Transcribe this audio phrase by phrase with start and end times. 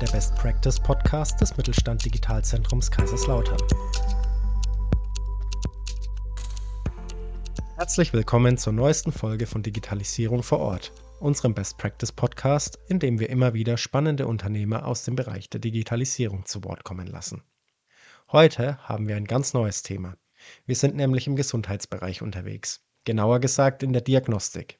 [0.00, 3.56] der Best Practice Podcast des Mittelstand Digitalzentrums Kaiserslautern.
[7.76, 13.18] Herzlich willkommen zur neuesten Folge von Digitalisierung vor Ort, unserem Best Practice Podcast, in dem
[13.18, 17.42] wir immer wieder spannende Unternehmer aus dem Bereich der Digitalisierung zu Wort kommen lassen.
[18.30, 20.16] Heute haben wir ein ganz neues Thema.
[20.66, 24.78] Wir sind nämlich im Gesundheitsbereich unterwegs, genauer gesagt in der Diagnostik.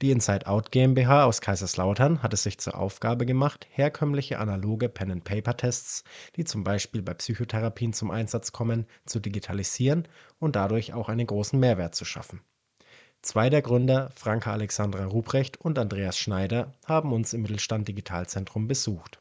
[0.00, 6.04] Die Inside Out GmbH aus Kaiserslautern hat es sich zur Aufgabe gemacht, herkömmliche analoge Pen-and-Paper-Tests,
[6.36, 10.06] die zum Beispiel bei Psychotherapien zum Einsatz kommen, zu digitalisieren
[10.38, 12.42] und dadurch auch einen großen Mehrwert zu schaffen.
[13.22, 19.20] Zwei der Gründer, Franka Alexandra Ruprecht und Andreas Schneider, haben uns im Mittelstand Digitalzentrum besucht.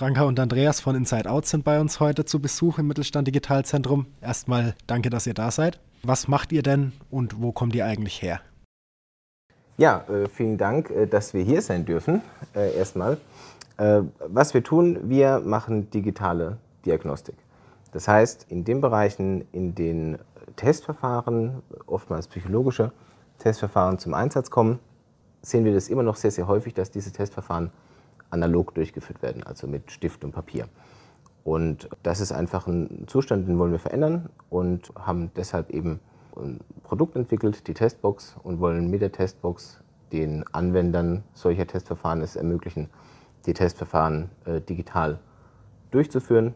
[0.00, 4.06] Franka und Andreas von Inside Out sind bei uns heute zu Besuch im Mittelstand Digitalzentrum.
[4.22, 5.78] Erstmal danke, dass ihr da seid.
[6.02, 8.40] Was macht ihr denn und wo kommt ihr eigentlich her?
[9.76, 12.22] Ja, äh, vielen Dank, äh, dass wir hier sein dürfen.
[12.54, 13.18] Äh, erstmal.
[13.76, 16.56] Was wir tun, wir machen digitale
[16.86, 17.36] Diagnostik.
[17.92, 20.18] Das heißt, in den Bereichen, in denen
[20.56, 22.92] Testverfahren, oftmals psychologische
[23.38, 24.78] Testverfahren zum Einsatz kommen,
[25.42, 27.70] sehen wir das immer noch sehr, sehr häufig, dass diese Testverfahren
[28.30, 30.68] analog durchgeführt werden, also mit Stift und Papier.
[31.44, 36.00] Und das ist einfach ein Zustand, den wollen wir verändern und haben deshalb eben
[36.36, 39.80] ein Produkt entwickelt, die Testbox, und wollen mit der Testbox
[40.12, 42.88] den Anwendern solcher Testverfahren es ermöglichen,
[43.46, 45.18] die Testverfahren äh, digital
[45.90, 46.54] durchzuführen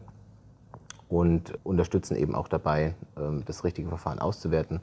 [1.09, 4.81] und unterstützen eben auch dabei, äh, das richtige Verfahren auszuwerten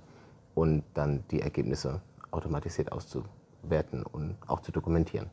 [0.54, 2.00] und dann die Ergebnisse
[2.30, 5.30] automatisiert auszuwerten und auch zu dokumentieren.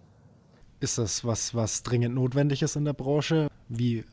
[0.82, 3.50] Ist das was, was dringend notwendig ist in der Branche?
[3.68, 4.06] Wie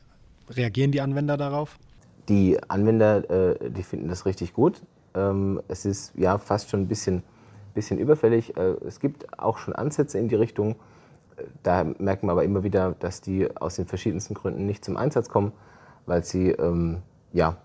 [0.49, 1.79] reagieren die Anwender darauf?
[2.27, 4.81] Die Anwender, äh, die finden das richtig gut.
[5.15, 7.23] Ähm, es ist ja fast schon ein bisschen,
[7.73, 8.57] bisschen überfällig.
[8.57, 10.75] Äh, es gibt auch schon Ansätze in die Richtung.
[11.63, 15.29] Da merken wir aber immer wieder, dass die aus den verschiedensten Gründen nicht zum Einsatz
[15.29, 15.53] kommen,
[16.05, 17.01] weil sie ähm,
[17.31, 17.55] ja,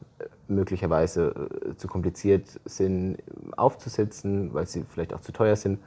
[0.47, 3.19] möglicherweise äh, zu kompliziert sind
[3.57, 5.81] aufzusetzen, weil sie vielleicht auch zu teuer sind.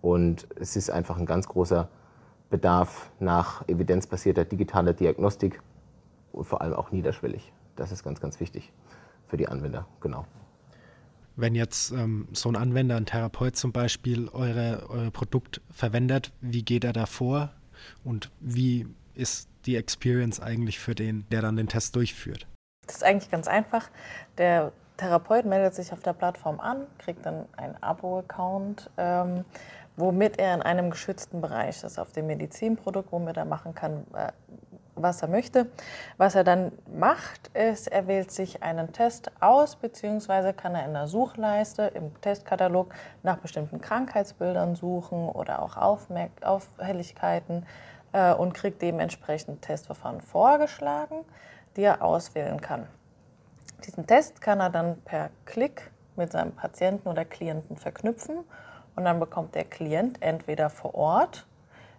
[0.00, 1.88] Und es ist einfach ein ganz großer
[2.50, 5.60] Bedarf nach evidenzbasierter digitaler Diagnostik
[6.32, 7.52] und vor allem auch niederschwellig.
[7.74, 8.72] Das ist ganz, ganz wichtig
[9.26, 10.24] für die Anwender, genau.
[11.34, 16.62] Wenn jetzt ähm, so ein Anwender, ein Therapeut zum Beispiel, eure, euer Produkt verwendet, wie
[16.62, 17.50] geht er da vor
[18.04, 22.46] und wie ist die Experience eigentlich für den, der dann den Test durchführt?
[22.86, 23.90] Das ist eigentlich ganz einfach.
[24.38, 29.44] Der Therapeut meldet sich auf der Plattform an, kriegt dann einen Abo-Account, ähm,
[29.96, 34.32] womit er in einem geschützten Bereich ist, auf dem Medizinprodukt, womit er machen kann, äh,
[34.94, 35.66] was er möchte.
[36.16, 40.94] Was er dann macht, ist, er wählt sich einen Test aus, beziehungsweise kann er in
[40.94, 47.66] der Suchleiste im Testkatalog nach bestimmten Krankheitsbildern suchen oder auch Aufmerk Auffälligkeiten
[48.12, 51.24] äh, und kriegt dementsprechend Testverfahren vorgeschlagen,
[51.76, 52.86] die er auswählen kann.
[53.84, 58.44] Diesen Test kann er dann per Klick mit seinem Patienten oder Klienten verknüpfen
[58.96, 61.46] und dann bekommt der Klient entweder vor Ort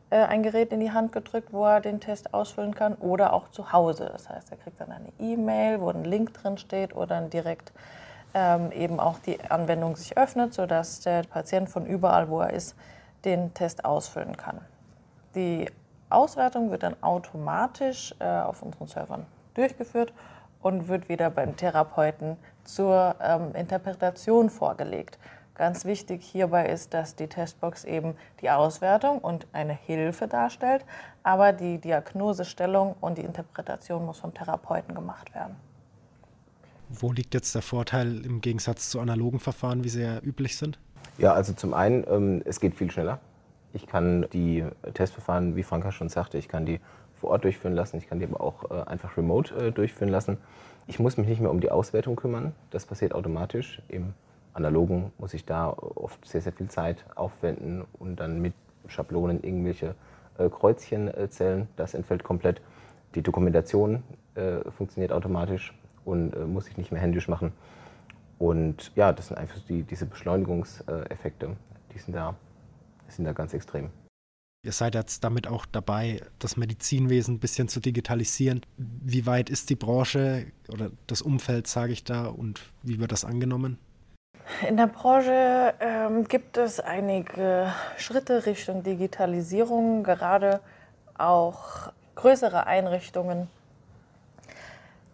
[0.10, 3.50] äh, ein Gerät in die Hand gedrückt, wo er den Test ausfüllen kann, oder auch
[3.50, 4.10] zu Hause.
[4.12, 7.72] Das heißt, er kriegt dann eine E-Mail, wo ein Link drin steht oder dann direkt
[8.34, 12.76] ähm, eben auch die Anwendung sich öffnet, sodass der Patient von überall, wo er ist,
[13.26, 14.62] den Test ausfüllen kann.
[15.36, 15.70] Die
[16.10, 19.26] Auswertung wird dann automatisch äh, auf unseren Servern
[19.56, 20.14] durchgeführt
[20.62, 25.18] und wird wieder beim Therapeuten zur ähm, Interpretation vorgelegt.
[25.58, 30.86] Ganz wichtig hierbei ist, dass die Testbox eben die Auswertung und eine Hilfe darstellt,
[31.24, 35.56] aber die Diagnosestellung und die Interpretation muss vom Therapeuten gemacht werden.
[36.90, 40.78] Wo liegt jetzt der Vorteil im Gegensatz zu analogen Verfahren, wie sie ja üblich sind?
[41.18, 43.20] Ja, also zum einen, ähm, es geht viel schneller.
[43.74, 44.64] Ich kann die
[44.94, 46.80] Testverfahren, wie Franka schon sagte, ich kann die
[47.20, 50.38] vor Ort durchführen lassen, ich kann die aber auch äh, einfach remote äh, durchführen lassen.
[50.86, 54.14] Ich muss mich nicht mehr um die Auswertung kümmern, das passiert automatisch im
[54.58, 58.54] Analogen muss ich da oft sehr, sehr viel Zeit aufwenden und dann mit
[58.88, 59.96] Schablonen irgendwelche
[60.38, 61.68] äh, Kreuzchen äh, zählen.
[61.76, 62.62] Das entfällt komplett.
[63.16, 64.04] Die Dokumentation
[64.36, 65.74] äh, funktioniert automatisch
[66.06, 67.54] und äh, muss ich nicht mehr händisch machen.
[68.40, 71.56] Und ja, das sind einfach die, diese Beschleunigungseffekte,
[71.94, 72.36] die sind da,
[73.08, 73.90] die sind da ganz extrem.
[74.64, 78.62] Ihr seid jetzt damit auch dabei, das Medizinwesen ein bisschen zu digitalisieren.
[78.76, 83.24] Wie weit ist die Branche oder das Umfeld, sage ich da, und wie wird das
[83.24, 83.78] angenommen?
[84.68, 90.62] In der Branche ähm, gibt es einige Schritte Richtung Digitalisierung, gerade
[91.18, 93.50] auch größere Einrichtungen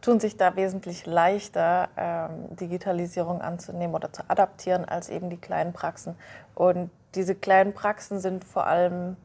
[0.04, 5.74] tun sich da wesentlich leichter, ähm, Digitalisierung anzunehmen oder zu adaptieren als eben die kleinen
[5.74, 6.16] Praxen.
[6.56, 9.16] Und diese kleinen Praxen sind vor allem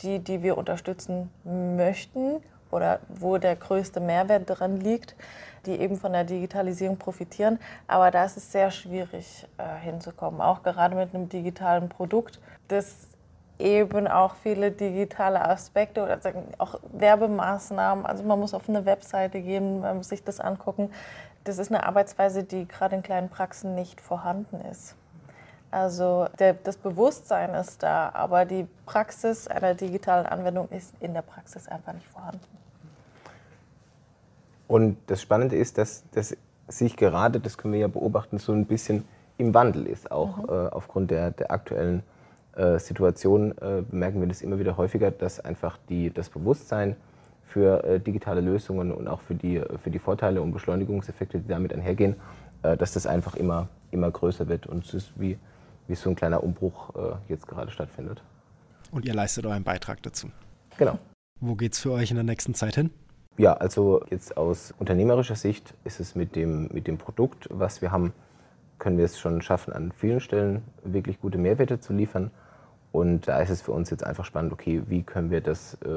[0.00, 2.42] die, die wir unterstützen möchten
[2.72, 5.14] oder wo der größte Mehrwert dran liegt,
[5.66, 7.58] die eben von der Digitalisierung profitieren.
[7.86, 13.08] Aber da ist es sehr schwierig äh, hinzukommen, auch gerade mit einem digitalen Produkt, das
[13.58, 16.18] eben auch viele digitale Aspekte oder
[16.58, 18.04] auch Werbemaßnahmen.
[18.04, 20.90] Also man muss auf eine Webseite gehen, man muss sich das angucken.
[21.44, 24.96] Das ist eine Arbeitsweise, die gerade in kleinen Praxen nicht vorhanden ist.
[25.70, 31.22] Also der, das Bewusstsein ist da, aber die Praxis einer digitalen Anwendung ist in der
[31.22, 32.61] Praxis einfach nicht vorhanden.
[34.72, 36.34] Und das Spannende ist, dass, dass
[36.66, 39.04] sich gerade, das können wir ja beobachten, so ein bisschen
[39.36, 40.44] im Wandel ist, auch mhm.
[40.48, 42.02] äh, aufgrund der, der aktuellen
[42.56, 46.96] äh, Situation äh, bemerken wir das immer wieder häufiger, dass einfach die, das Bewusstsein
[47.44, 51.74] für äh, digitale Lösungen und auch für die, für die Vorteile und Beschleunigungseffekte, die damit
[51.74, 52.16] einhergehen,
[52.62, 54.66] äh, dass das einfach immer, immer größer wird.
[54.66, 55.36] Und es ist wie
[55.88, 58.22] wie so ein kleiner Umbruch äh, jetzt gerade stattfindet.
[58.90, 60.30] Und ihr leistet euren Beitrag dazu.
[60.78, 60.98] Genau.
[61.40, 62.90] Wo geht es für euch in der nächsten Zeit hin?
[63.38, 67.90] Ja, also jetzt aus unternehmerischer Sicht ist es mit dem, mit dem Produkt, was wir
[67.90, 68.12] haben,
[68.78, 72.30] können wir es schon schaffen, an vielen Stellen wirklich gute Mehrwerte zu liefern.
[72.92, 75.88] Und da ist es für uns jetzt einfach spannend, okay, wie können wir das äh,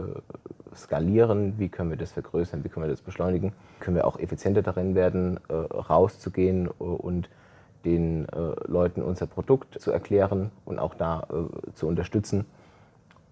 [0.74, 4.62] skalieren, wie können wir das vergrößern, wie können wir das beschleunigen, können wir auch effizienter
[4.62, 7.30] darin werden, äh, rauszugehen äh, und
[7.84, 12.46] den äh, Leuten unser Produkt zu erklären und auch da äh, zu unterstützen.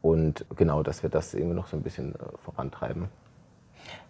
[0.01, 3.07] Und genau, dass wir das irgendwie noch so ein bisschen äh, vorantreiben.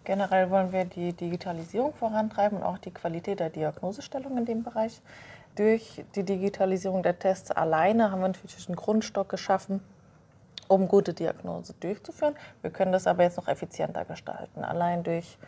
[0.04, 5.00] Generell wollen wir die Digitalisierung vorantreiben und auch die Qualität der Diagnosestellung in dem Bereich.
[5.56, 9.80] Durch die Digitalisierung der Tests alleine haben wir natürlich einen Grundstock geschaffen,
[10.68, 12.34] um gute Diagnose durchzuführen.
[12.62, 14.64] Wir können das aber jetzt noch effizienter gestalten.
[14.64, 15.38] Allein durch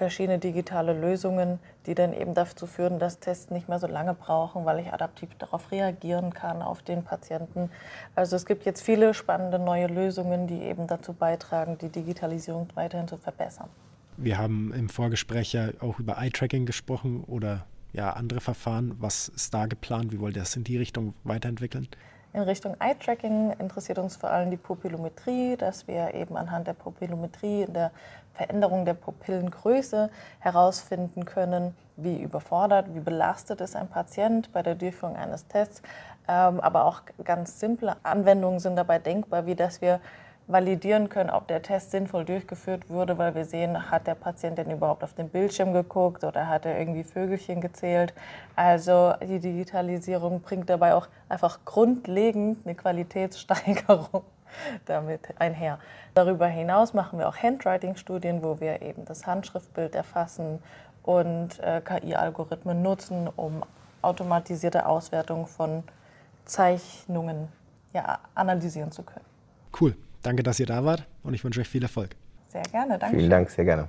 [0.00, 4.64] verschiedene digitale Lösungen, die dann eben dazu führen, dass Tests nicht mehr so lange brauchen,
[4.64, 7.68] weil ich adaptiv darauf reagieren kann, auf den Patienten.
[8.14, 13.08] Also es gibt jetzt viele spannende neue Lösungen, die eben dazu beitragen, die Digitalisierung weiterhin
[13.08, 13.68] zu verbessern.
[14.16, 18.96] Wir haben im Vorgespräch ja auch über Eye-Tracking gesprochen oder ja, andere Verfahren.
[19.00, 20.12] Was ist da geplant?
[20.12, 21.88] Wie wollt ihr das in die Richtung weiterentwickeln?
[22.32, 27.62] In Richtung Eye-Tracking interessiert uns vor allem die Pupillometrie, dass wir eben anhand der Pupillometrie
[27.62, 27.90] in der
[28.34, 35.16] Veränderung der Pupillengröße herausfinden können, wie überfordert, wie belastet ist ein Patient bei der Durchführung
[35.16, 35.82] eines Tests.
[36.28, 40.00] Ähm, aber auch ganz simple Anwendungen sind dabei denkbar, wie dass wir
[40.50, 44.70] validieren können, ob der Test sinnvoll durchgeführt wurde, weil wir sehen, hat der Patient denn
[44.70, 48.12] überhaupt auf den Bildschirm geguckt oder hat er irgendwie Vögelchen gezählt.
[48.56, 54.24] Also die Digitalisierung bringt dabei auch einfach grundlegend eine Qualitätssteigerung
[54.86, 55.78] damit einher.
[56.14, 60.60] Darüber hinaus machen wir auch Handwriting-Studien, wo wir eben das Handschriftbild erfassen
[61.02, 63.62] und äh, KI-Algorithmen nutzen, um
[64.02, 65.84] automatisierte Auswertung von
[66.44, 67.48] Zeichnungen
[67.92, 69.24] ja, analysieren zu können.
[69.78, 69.94] Cool.
[70.22, 72.16] Danke, dass ihr da wart und ich wünsche euch viel Erfolg.
[72.48, 73.16] Sehr gerne, danke.
[73.16, 73.88] Vielen Dank, sehr gerne.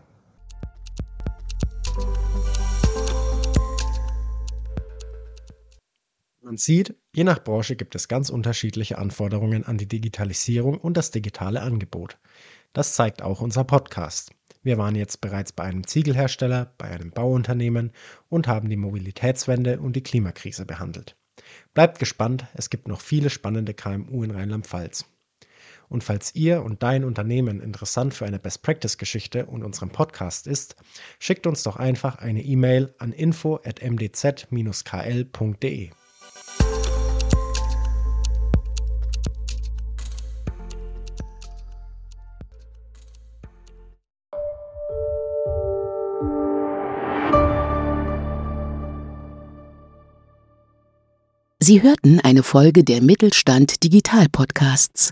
[6.41, 11.11] Man sieht, je nach Branche gibt es ganz unterschiedliche Anforderungen an die Digitalisierung und das
[11.11, 12.17] digitale Angebot.
[12.73, 14.31] Das zeigt auch unser Podcast.
[14.63, 17.91] Wir waren jetzt bereits bei einem Ziegelhersteller, bei einem Bauunternehmen
[18.29, 21.17] und haben die Mobilitätswende und die Klimakrise behandelt.
[21.73, 25.05] Bleibt gespannt, es gibt noch viele spannende KMU in Rheinland-Pfalz.
[25.91, 30.48] Und falls ihr und dein Unternehmen interessant für eine Best Practice Geschichte und unseren Podcast
[30.48, 30.77] ist,
[31.19, 35.89] schickt uns doch einfach eine E-Mail an info@mdz-kl.de.
[51.63, 55.12] Sie hörten eine Folge der Mittelstand Digital Podcasts.